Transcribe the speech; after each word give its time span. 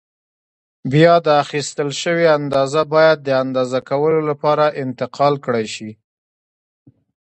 بیا 0.91 1.13
دا 1.25 1.33
اخیستل 1.43 1.89
شوې 2.01 2.27
اندازه 2.37 2.81
باید 2.93 3.17
د 3.23 3.29
اندازه 3.43 3.79
کولو 3.89 4.19
لپاره 4.29 4.65
انتقال 4.83 5.33
کړای 5.45 5.65
شي. 5.75 5.89